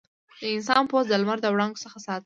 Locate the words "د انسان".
0.41-0.83